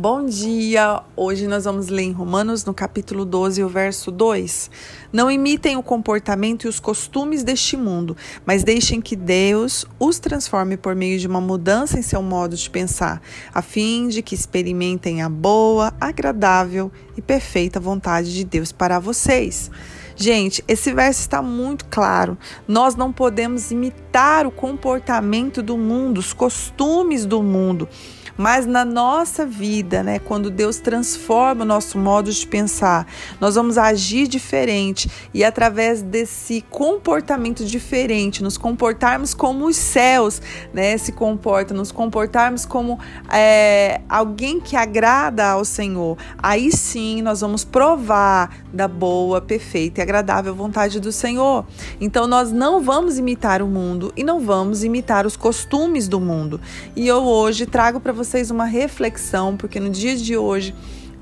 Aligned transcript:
Bom 0.00 0.26
dia! 0.26 1.02
Hoje 1.16 1.48
nós 1.48 1.64
vamos 1.64 1.88
ler 1.88 2.04
em 2.04 2.12
Romanos, 2.12 2.64
no 2.64 2.72
capítulo 2.72 3.24
12, 3.24 3.64
o 3.64 3.68
verso 3.68 4.12
2. 4.12 4.70
Não 5.12 5.28
imitem 5.28 5.76
o 5.76 5.82
comportamento 5.82 6.66
e 6.66 6.68
os 6.68 6.78
costumes 6.78 7.42
deste 7.42 7.76
mundo, 7.76 8.16
mas 8.46 8.62
deixem 8.62 9.00
que 9.00 9.16
Deus 9.16 9.84
os 9.98 10.20
transforme 10.20 10.76
por 10.76 10.94
meio 10.94 11.18
de 11.18 11.26
uma 11.26 11.40
mudança 11.40 11.98
em 11.98 12.02
seu 12.02 12.22
modo 12.22 12.54
de 12.54 12.70
pensar, 12.70 13.20
a 13.52 13.60
fim 13.60 14.06
de 14.06 14.22
que 14.22 14.36
experimentem 14.36 15.20
a 15.20 15.28
boa, 15.28 15.92
agradável 16.00 16.92
e 17.16 17.20
perfeita 17.20 17.80
vontade 17.80 18.32
de 18.32 18.44
Deus 18.44 18.70
para 18.70 19.00
vocês. 19.00 19.68
Gente, 20.14 20.64
esse 20.68 20.92
verso 20.92 21.22
está 21.22 21.42
muito 21.42 21.84
claro. 21.86 22.38
Nós 22.68 22.94
não 22.94 23.12
podemos 23.12 23.72
imitar 23.72 24.46
o 24.46 24.50
comportamento 24.52 25.60
do 25.60 25.76
mundo, 25.76 26.18
os 26.18 26.32
costumes 26.32 27.26
do 27.26 27.42
mundo. 27.42 27.88
Mas 28.38 28.66
na 28.66 28.84
nossa 28.84 29.44
vida, 29.44 30.00
né, 30.00 30.20
quando 30.20 30.48
Deus 30.48 30.78
transforma 30.78 31.64
o 31.64 31.66
nosso 31.66 31.98
modo 31.98 32.30
de 32.30 32.46
pensar, 32.46 33.04
nós 33.40 33.56
vamos 33.56 33.76
agir 33.76 34.28
diferente 34.28 35.10
e 35.34 35.42
através 35.42 36.02
desse 36.02 36.64
comportamento 36.70 37.64
diferente, 37.64 38.40
nos 38.40 38.56
comportarmos 38.56 39.34
como 39.34 39.66
os 39.66 39.74
céus, 39.74 40.40
né, 40.72 40.96
se 40.96 41.10
comportam, 41.10 41.76
nos 41.76 41.90
comportarmos 41.90 42.64
como 42.64 43.00
é, 43.28 44.00
alguém 44.08 44.60
que 44.60 44.76
agrada 44.76 45.44
ao 45.44 45.64
Senhor. 45.64 46.16
Aí 46.40 46.70
sim 46.70 47.20
nós 47.22 47.40
vamos 47.40 47.64
provar 47.64 48.56
da 48.72 48.86
boa, 48.86 49.40
perfeita 49.40 50.00
e 50.00 50.02
agradável 50.02 50.54
vontade 50.54 51.00
do 51.00 51.10
Senhor. 51.10 51.66
Então 52.00 52.28
nós 52.28 52.52
não 52.52 52.80
vamos 52.80 53.18
imitar 53.18 53.60
o 53.62 53.66
mundo 53.66 54.12
e 54.16 54.22
não 54.22 54.38
vamos 54.38 54.84
imitar 54.84 55.26
os 55.26 55.36
costumes 55.36 56.06
do 56.06 56.20
mundo. 56.20 56.60
E 56.94 57.08
eu 57.08 57.24
hoje 57.24 57.66
trago 57.66 57.98
para 57.98 58.12
vocês 58.12 58.27
vocês 58.28 58.50
uma 58.50 58.66
reflexão, 58.66 59.56
porque 59.56 59.80
no 59.80 59.88
dia 59.88 60.14
de 60.14 60.36
hoje 60.36 60.74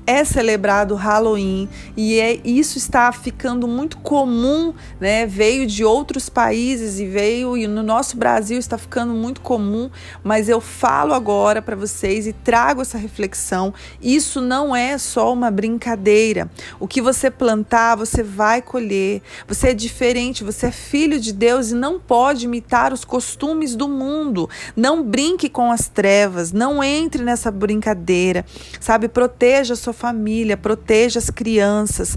é 0.07 0.23
celebrado 0.23 0.95
Halloween 0.95 1.67
e 1.97 2.17
é, 2.17 2.39
isso 2.45 2.77
está 2.77 3.11
ficando 3.11 3.67
muito 3.67 3.97
comum, 3.97 4.73
né? 5.01 5.27
Veio 5.27 5.67
de 5.67 5.83
outros 5.83 6.29
países 6.29 6.97
e 6.97 7.05
veio 7.05 7.57
e 7.57 7.67
no 7.67 7.83
nosso 7.83 8.15
Brasil 8.15 8.57
está 8.57 8.77
ficando 8.77 9.13
muito 9.13 9.41
comum, 9.41 9.89
mas 10.23 10.47
eu 10.47 10.61
falo 10.61 11.13
agora 11.13 11.61
para 11.61 11.75
vocês 11.75 12.25
e 12.25 12.31
trago 12.31 12.81
essa 12.81 12.97
reflexão. 12.97 13.73
Isso 14.01 14.39
não 14.39 14.73
é 14.73 14.97
só 14.97 15.33
uma 15.33 15.51
brincadeira. 15.51 16.49
O 16.79 16.87
que 16.87 17.01
você 17.01 17.29
plantar, 17.29 17.95
você 17.95 18.23
vai 18.23 18.61
colher. 18.61 19.21
Você 19.45 19.69
é 19.69 19.73
diferente, 19.73 20.43
você 20.43 20.67
é 20.67 20.71
filho 20.71 21.19
de 21.19 21.33
Deus 21.33 21.71
e 21.71 21.75
não 21.75 21.99
pode 21.99 22.45
imitar 22.45 22.93
os 22.93 23.03
costumes 23.03 23.75
do 23.75 23.89
mundo. 23.89 24.49
Não 24.73 25.03
brinque 25.03 25.49
com 25.49 25.69
as 25.69 25.89
trevas, 25.89 26.53
não 26.53 26.81
entre 26.81 27.23
nessa 27.23 27.51
brincadeira. 27.51 28.45
Sabe, 28.79 29.09
proteja 29.09 29.73
a 29.73 29.77
sua 29.77 29.96
família, 29.97 30.55
proteja 30.55 31.17
as 31.17 31.29
crianças. 31.29 32.15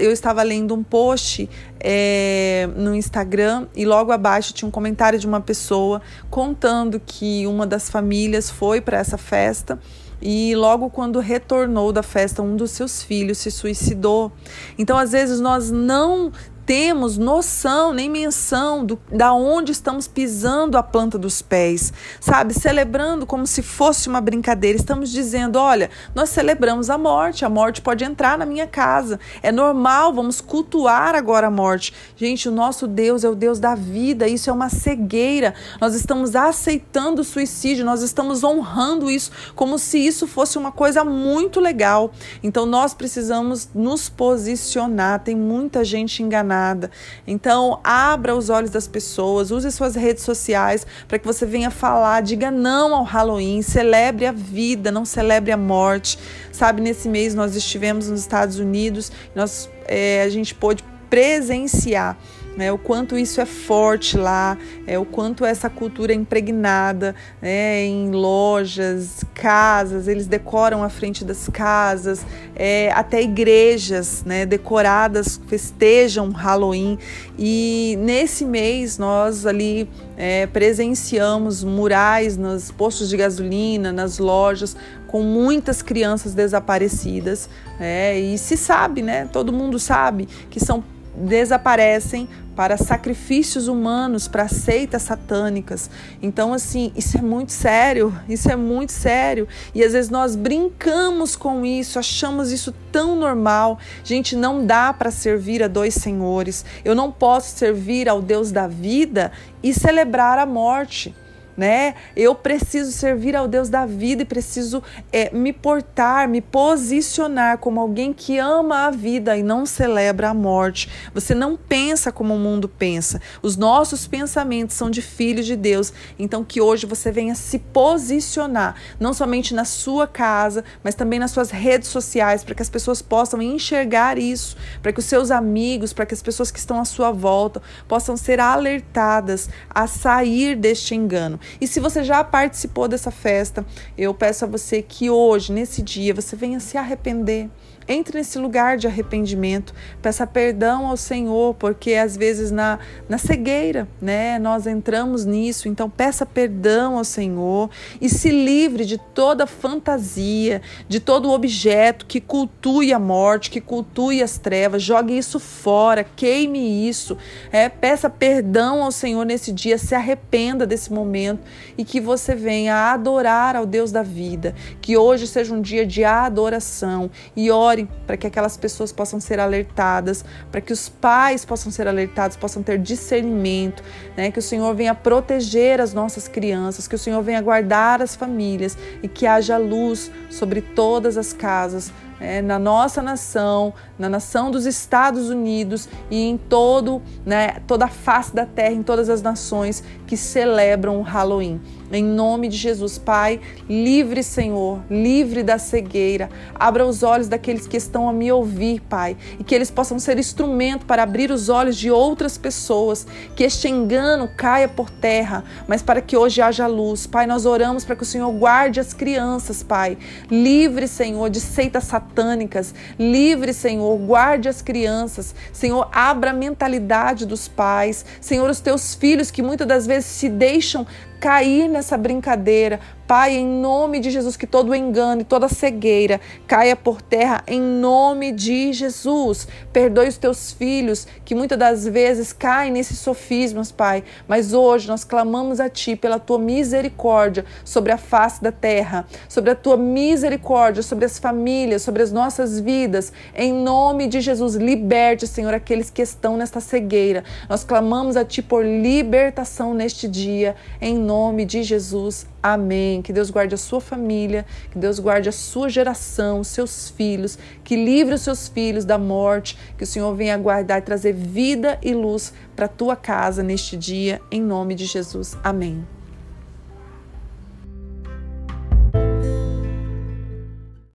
Eu 0.00 0.12
estava 0.12 0.42
lendo 0.42 0.74
um 0.74 0.82
post 0.82 1.50
é, 1.80 2.68
no 2.76 2.94
Instagram 2.94 3.66
e 3.74 3.84
logo 3.84 4.12
abaixo 4.12 4.52
tinha 4.52 4.68
um 4.68 4.70
comentário 4.70 5.18
de 5.18 5.26
uma 5.26 5.40
pessoa 5.40 6.00
contando 6.30 7.00
que 7.04 7.46
uma 7.46 7.66
das 7.66 7.90
famílias 7.90 8.48
foi 8.48 8.80
para 8.80 8.98
essa 8.98 9.18
festa. 9.18 9.78
E 10.22 10.54
logo 10.54 10.90
quando 10.90 11.18
retornou 11.18 11.92
da 11.92 12.02
festa, 12.02 12.42
um 12.42 12.54
dos 12.54 12.72
seus 12.72 13.02
filhos 13.02 13.38
se 13.38 13.50
suicidou. 13.50 14.30
Então, 14.78 14.98
às 14.98 15.12
vezes, 15.12 15.40
nós 15.40 15.70
não 15.70 16.30
temos 16.70 17.18
noção 17.18 17.92
nem 17.92 18.08
menção 18.08 18.84
do, 18.84 18.96
da 19.10 19.32
onde 19.32 19.72
estamos 19.72 20.06
pisando 20.06 20.78
a 20.78 20.84
planta 20.84 21.18
dos 21.18 21.42
pés, 21.42 21.92
sabe? 22.20 22.54
Celebrando 22.54 23.26
como 23.26 23.44
se 23.44 23.60
fosse 23.60 24.08
uma 24.08 24.20
brincadeira. 24.20 24.78
Estamos 24.78 25.10
dizendo: 25.10 25.58
olha, 25.58 25.90
nós 26.14 26.28
celebramos 26.28 26.88
a 26.88 26.96
morte, 26.96 27.44
a 27.44 27.48
morte 27.48 27.82
pode 27.82 28.04
entrar 28.04 28.38
na 28.38 28.46
minha 28.46 28.68
casa, 28.68 29.18
é 29.42 29.50
normal, 29.50 30.14
vamos 30.14 30.40
cultuar 30.40 31.16
agora 31.16 31.48
a 31.48 31.50
morte. 31.50 31.92
Gente, 32.14 32.48
o 32.48 32.52
nosso 32.52 32.86
Deus 32.86 33.24
é 33.24 33.28
o 33.28 33.34
Deus 33.34 33.58
da 33.58 33.74
vida, 33.74 34.28
isso 34.28 34.48
é 34.48 34.52
uma 34.52 34.68
cegueira. 34.68 35.54
Nós 35.80 35.96
estamos 35.96 36.36
aceitando 36.36 37.22
o 37.22 37.24
suicídio, 37.24 37.84
nós 37.84 38.00
estamos 38.00 38.44
honrando 38.44 39.10
isso 39.10 39.32
como 39.56 39.76
se 39.76 39.98
isso 39.98 40.24
fosse 40.24 40.56
uma 40.56 40.70
coisa 40.70 41.02
muito 41.02 41.58
legal. 41.58 42.12
Então 42.44 42.64
nós 42.64 42.94
precisamos 42.94 43.68
nos 43.74 44.08
posicionar. 44.08 45.18
Tem 45.18 45.34
muita 45.34 45.84
gente 45.84 46.22
enganada 46.22 46.59
nada. 46.60 46.90
Então, 47.26 47.80
abra 47.82 48.36
os 48.36 48.50
olhos 48.50 48.70
das 48.70 48.86
pessoas, 48.86 49.50
use 49.50 49.70
suas 49.72 49.94
redes 49.94 50.22
sociais 50.22 50.86
para 51.08 51.18
que 51.18 51.26
você 51.26 51.46
venha 51.46 51.70
falar, 51.70 52.20
diga 52.20 52.50
não 52.50 52.94
ao 52.94 53.02
Halloween, 53.02 53.62
celebre 53.62 54.26
a 54.26 54.32
vida, 54.32 54.90
não 54.90 55.04
celebre 55.04 55.50
a 55.52 55.56
morte. 55.56 56.18
Sabe, 56.52 56.82
nesse 56.82 57.08
mês 57.08 57.34
nós 57.34 57.56
estivemos 57.56 58.08
nos 58.08 58.20
Estados 58.20 58.58
Unidos, 58.58 59.10
nós, 59.34 59.70
é, 59.86 60.22
a 60.22 60.28
gente 60.28 60.54
pôde 60.54 60.84
presenciar 61.08 62.16
né, 62.60 62.70
o 62.70 62.76
quanto 62.76 63.16
isso 63.16 63.40
é 63.40 63.46
forte 63.46 64.18
lá, 64.18 64.58
é, 64.86 64.98
o 64.98 65.04
quanto 65.06 65.46
essa 65.46 65.70
cultura 65.70 66.12
é 66.12 66.14
impregnada 66.14 67.14
né, 67.40 67.86
em 67.86 68.10
lojas, 68.10 69.24
casas, 69.32 70.06
eles 70.06 70.26
decoram 70.26 70.84
a 70.84 70.90
frente 70.90 71.24
das 71.24 71.48
casas, 71.48 72.20
é, 72.54 72.92
até 72.92 73.22
igrejas 73.22 74.22
né, 74.26 74.44
decoradas 74.44 75.40
festejam 75.46 76.28
Halloween. 76.32 76.98
E 77.38 77.96
nesse 77.98 78.44
mês 78.44 78.98
nós 78.98 79.46
ali 79.46 79.88
é, 80.18 80.46
presenciamos 80.46 81.64
murais 81.64 82.36
nos 82.36 82.70
postos 82.70 83.08
de 83.08 83.16
gasolina, 83.16 83.90
nas 83.90 84.18
lojas, 84.18 84.76
com 85.06 85.22
muitas 85.22 85.80
crianças 85.80 86.34
desaparecidas. 86.34 87.48
É, 87.80 88.20
e 88.20 88.36
se 88.36 88.54
sabe, 88.54 89.00
né? 89.00 89.26
Todo 89.32 89.50
mundo 89.50 89.78
sabe 89.78 90.28
que 90.50 90.60
são 90.60 90.84
desaparecem 91.14 92.28
para 92.54 92.76
sacrifícios 92.76 93.68
humanos, 93.68 94.28
para 94.28 94.46
seitas 94.46 95.02
satânicas. 95.02 95.88
Então, 96.20 96.52
assim, 96.52 96.92
isso 96.94 97.16
é 97.16 97.22
muito 97.22 97.52
sério, 97.52 98.14
isso 98.28 98.50
é 98.50 98.56
muito 98.56 98.92
sério. 98.92 99.48
E 99.74 99.82
às 99.82 99.92
vezes 99.92 100.10
nós 100.10 100.36
brincamos 100.36 101.36
com 101.36 101.64
isso, 101.64 101.98
achamos 101.98 102.52
isso 102.52 102.74
tão 102.92 103.16
normal. 103.16 103.78
Gente, 104.04 104.36
não 104.36 104.66
dá 104.66 104.92
para 104.92 105.10
servir 105.10 105.62
a 105.62 105.68
dois 105.68 105.94
senhores. 105.94 106.64
Eu 106.84 106.94
não 106.94 107.10
posso 107.10 107.56
servir 107.56 108.08
ao 108.08 108.20
Deus 108.20 108.52
da 108.52 108.66
vida 108.66 109.32
e 109.62 109.72
celebrar 109.72 110.38
a 110.38 110.44
morte 110.44 111.14
né? 111.60 111.94
Eu 112.16 112.34
preciso 112.34 112.90
servir 112.90 113.36
ao 113.36 113.46
Deus 113.46 113.68
da 113.68 113.84
vida 113.84 114.22
e 114.22 114.24
preciso 114.24 114.82
é, 115.12 115.28
me 115.30 115.52
portar, 115.52 116.26
me 116.26 116.40
posicionar 116.40 117.58
como 117.58 117.78
alguém 117.78 118.14
que 118.14 118.38
ama 118.38 118.86
a 118.86 118.90
vida 118.90 119.36
e 119.36 119.42
não 119.42 119.66
celebra 119.66 120.30
a 120.30 120.34
morte. 120.34 120.88
Você 121.12 121.34
não 121.34 121.58
pensa 121.58 122.10
como 122.10 122.34
o 122.34 122.38
mundo 122.38 122.66
pensa. 122.66 123.20
Os 123.42 123.58
nossos 123.58 124.06
pensamentos 124.06 124.74
são 124.74 124.88
de 124.88 125.02
filhos 125.02 125.44
de 125.44 125.54
Deus. 125.54 125.92
Então 126.18 126.42
que 126.42 126.62
hoje 126.62 126.86
você 126.86 127.12
venha 127.12 127.34
se 127.34 127.58
posicionar, 127.58 128.76
não 128.98 129.12
somente 129.12 129.52
na 129.52 129.66
sua 129.66 130.06
casa, 130.06 130.64
mas 130.82 130.94
também 130.94 131.18
nas 131.18 131.30
suas 131.30 131.50
redes 131.50 131.90
sociais, 131.90 132.42
para 132.42 132.54
que 132.54 132.62
as 132.62 132.70
pessoas 132.70 133.02
possam 133.02 133.42
enxergar 133.42 134.16
isso, 134.16 134.56
para 134.80 134.94
que 134.94 135.00
os 135.00 135.04
seus 135.04 135.30
amigos, 135.30 135.92
para 135.92 136.06
que 136.06 136.14
as 136.14 136.22
pessoas 136.22 136.50
que 136.50 136.58
estão 136.58 136.80
à 136.80 136.86
sua 136.86 137.10
volta 137.10 137.60
possam 137.86 138.16
ser 138.16 138.40
alertadas 138.40 139.50
a 139.68 139.86
sair 139.86 140.56
deste 140.56 140.94
engano. 140.94 141.38
E 141.60 141.66
se 141.66 141.80
você 141.80 142.04
já 142.04 142.22
participou 142.22 142.86
dessa 142.86 143.10
festa, 143.10 143.64
eu 143.96 144.12
peço 144.12 144.44
a 144.44 144.48
você 144.48 144.82
que 144.82 145.08
hoje, 145.08 145.52
nesse 145.52 145.80
dia, 145.80 146.12
você 146.12 146.36
venha 146.36 146.60
se 146.60 146.76
arrepender. 146.76 147.48
Entre 147.88 148.18
nesse 148.18 148.38
lugar 148.38 148.76
de 148.76 148.86
arrependimento, 148.86 149.74
peça 150.00 150.24
perdão 150.24 150.86
ao 150.86 150.96
Senhor, 150.96 151.54
porque 151.54 151.94
às 151.94 152.16
vezes 152.16 152.52
na, 152.52 152.78
na 153.08 153.18
cegueira, 153.18 153.88
né, 154.00 154.38
nós 154.38 154.66
entramos 154.66 155.24
nisso. 155.24 155.68
Então, 155.68 155.90
peça 155.90 156.24
perdão 156.24 156.98
ao 156.98 157.04
Senhor 157.04 157.68
e 158.00 158.08
se 158.08 158.30
livre 158.30 158.84
de 158.84 158.96
toda 158.96 159.46
fantasia, 159.46 160.62
de 160.88 161.00
todo 161.00 161.30
objeto 161.30 162.06
que 162.06 162.20
cultue 162.20 162.92
a 162.92 162.98
morte, 162.98 163.50
que 163.50 163.60
cultue 163.60 164.22
as 164.22 164.38
trevas. 164.38 164.82
Jogue 164.82 165.18
isso 165.18 165.40
fora, 165.40 166.04
queime 166.04 166.88
isso. 166.88 167.18
É, 167.50 167.68
peça 167.68 168.08
perdão 168.08 168.84
ao 168.84 168.92
Senhor 168.92 169.24
nesse 169.24 169.50
dia, 169.52 169.76
se 169.78 169.94
arrependa 169.96 170.64
desse 170.64 170.92
momento 170.92 171.40
e 171.76 171.84
que 171.84 172.00
você 172.00 172.36
venha 172.36 172.92
adorar 172.92 173.56
ao 173.56 173.66
Deus 173.66 173.90
da 173.90 174.02
vida. 174.02 174.54
Que 174.80 174.96
hoje 174.96 175.26
seja 175.26 175.52
um 175.52 175.60
dia 175.60 175.84
de 175.84 176.04
adoração 176.04 177.10
e 177.34 177.50
ore 177.50 177.69
para 178.06 178.16
que 178.16 178.26
aquelas 178.26 178.56
pessoas 178.56 178.92
possam 178.92 179.20
ser 179.20 179.40
alertadas, 179.40 180.24
para 180.50 180.60
que 180.60 180.72
os 180.72 180.88
pais 180.88 181.44
possam 181.44 181.70
ser 181.70 181.86
alertados, 181.88 182.36
possam 182.36 182.62
ter 182.62 182.78
discernimento, 182.78 183.82
né? 184.16 184.30
que 184.30 184.38
o 184.38 184.42
Senhor 184.42 184.74
venha 184.74 184.94
proteger 184.94 185.80
as 185.80 185.92
nossas 185.92 186.28
crianças, 186.28 186.86
que 186.86 186.94
o 186.94 186.98
Senhor 186.98 187.22
venha 187.22 187.40
guardar 187.40 188.02
as 188.02 188.14
famílias 188.14 188.76
e 189.02 189.08
que 189.08 189.26
haja 189.26 189.56
luz 189.56 190.10
sobre 190.28 190.60
todas 190.60 191.16
as 191.16 191.32
casas 191.32 191.92
é, 192.20 192.42
na 192.42 192.58
nossa 192.58 193.02
nação, 193.02 193.72
na 193.98 194.08
nação 194.08 194.50
dos 194.50 194.66
Estados 194.66 195.30
Unidos 195.30 195.88
e 196.10 196.28
em 196.28 196.36
todo, 196.36 197.02
né, 197.24 197.56
toda 197.66 197.86
a 197.86 197.88
face 197.88 198.34
da 198.34 198.44
terra, 198.44 198.74
em 198.74 198.82
todas 198.82 199.08
as 199.08 199.22
nações 199.22 199.82
que 200.06 200.16
celebram 200.16 200.98
o 200.98 201.02
Halloween. 201.02 201.60
Em 201.92 202.04
nome 202.04 202.46
de 202.46 202.56
Jesus, 202.56 202.98
Pai, 202.98 203.40
livre, 203.68 204.22
Senhor, 204.22 204.78
livre 204.88 205.42
da 205.42 205.58
cegueira. 205.58 206.30
Abra 206.54 206.86
os 206.86 207.02
olhos 207.02 207.26
daqueles 207.26 207.66
que 207.66 207.76
estão 207.76 208.08
a 208.08 208.12
me 208.12 208.30
ouvir, 208.30 208.80
Pai, 208.82 209.16
e 209.40 209.44
que 209.44 209.52
eles 209.52 209.72
possam 209.72 209.98
ser 209.98 210.16
instrumento 210.16 210.86
para 210.86 211.02
abrir 211.02 211.32
os 211.32 211.48
olhos 211.48 211.76
de 211.76 211.90
outras 211.90 212.38
pessoas, 212.38 213.06
que 213.34 213.42
este 213.42 213.68
engano 213.68 214.28
caia 214.36 214.68
por 214.68 214.88
terra, 214.88 215.42
mas 215.66 215.82
para 215.82 216.00
que 216.00 216.16
hoje 216.16 216.40
haja 216.40 216.68
luz. 216.68 217.08
Pai, 217.08 217.26
nós 217.26 217.44
oramos 217.44 217.84
para 217.84 217.96
que 217.96 218.04
o 218.04 218.06
Senhor 218.06 218.30
guarde 218.30 218.78
as 218.78 218.94
crianças, 218.94 219.60
Pai. 219.60 219.98
Livre, 220.30 220.86
Senhor, 220.86 221.28
de 221.28 221.40
seitas 221.40 221.90
satânicas. 222.10 222.74
Livre, 222.98 223.54
Senhor, 223.54 223.96
guarde 223.98 224.48
as 224.48 224.60
crianças. 224.60 225.34
Senhor, 225.52 225.88
abra 225.92 226.30
a 226.30 226.34
mentalidade 226.34 227.24
dos 227.24 227.48
pais. 227.48 228.04
Senhor, 228.20 228.50
os 228.50 228.60
teus 228.60 228.94
filhos 228.94 229.30
que 229.30 229.42
muitas 229.42 229.66
das 229.66 229.86
vezes 229.86 230.06
se 230.06 230.28
deixam 230.28 230.86
cair 231.20 231.68
nessa 231.68 231.96
brincadeira. 231.96 232.80
Pai, 233.10 233.34
em 233.34 233.44
nome 233.44 233.98
de 233.98 234.08
Jesus, 234.08 234.36
que 234.36 234.46
todo 234.46 234.72
engano 234.72 235.22
e 235.22 235.24
toda 235.24 235.48
cegueira 235.48 236.20
caia 236.46 236.76
por 236.76 237.02
terra, 237.02 237.42
em 237.44 237.60
nome 237.60 238.30
de 238.30 238.72
Jesus. 238.72 239.48
Perdoe 239.72 240.06
os 240.06 240.16
teus 240.16 240.52
filhos 240.52 241.08
que 241.24 241.34
muitas 241.34 241.58
das 241.58 241.88
vezes 241.88 242.32
caem 242.32 242.70
nesses 242.70 243.00
sofismas, 243.00 243.72
Pai. 243.72 244.04
Mas 244.28 244.52
hoje 244.52 244.86
nós 244.86 245.02
clamamos 245.02 245.58
a 245.58 245.68
Ti 245.68 245.96
pela 245.96 246.20
Tua 246.20 246.38
misericórdia 246.38 247.44
sobre 247.64 247.90
a 247.90 247.98
face 247.98 248.40
da 248.40 248.52
terra, 248.52 249.04
sobre 249.28 249.50
a 249.50 249.56
Tua 249.56 249.76
misericórdia 249.76 250.80
sobre 250.80 251.04
as 251.04 251.18
famílias, 251.18 251.82
sobre 251.82 252.04
as 252.04 252.12
nossas 252.12 252.60
vidas. 252.60 253.12
Em 253.34 253.52
nome 253.52 254.06
de 254.06 254.20
Jesus, 254.20 254.54
liberte, 254.54 255.26
Senhor, 255.26 255.52
aqueles 255.52 255.90
que 255.90 256.00
estão 256.00 256.36
nesta 256.36 256.60
cegueira. 256.60 257.24
Nós 257.48 257.64
clamamos 257.64 258.16
a 258.16 258.24
Ti 258.24 258.40
por 258.40 258.64
libertação 258.64 259.74
neste 259.74 260.06
dia, 260.06 260.54
em 260.80 260.96
nome 260.96 261.44
de 261.44 261.64
Jesus. 261.64 262.24
Amém. 262.42 263.02
Que 263.02 263.12
Deus 263.12 263.30
guarde 263.30 263.54
a 263.54 263.58
sua 263.58 263.80
família, 263.80 264.46
que 264.70 264.78
Deus 264.78 264.98
guarde 264.98 265.28
a 265.28 265.32
sua 265.32 265.68
geração, 265.68 266.40
os 266.40 266.48
seus 266.48 266.88
filhos, 266.90 267.38
que 267.62 267.76
livre 267.76 268.14
os 268.14 268.22
seus 268.22 268.48
filhos 268.48 268.84
da 268.84 268.98
morte, 268.98 269.58
que 269.76 269.84
o 269.84 269.86
Senhor 269.86 270.14
venha 270.14 270.36
guardar 270.38 270.78
e 270.78 270.82
trazer 270.82 271.12
vida 271.12 271.78
e 271.82 271.94
luz 271.94 272.32
para 272.56 272.66
a 272.66 272.68
tua 272.68 272.96
casa 272.96 273.42
neste 273.42 273.76
dia, 273.76 274.20
em 274.30 274.40
nome 274.40 274.74
de 274.74 274.86
Jesus. 274.86 275.36
Amém. 275.44 275.99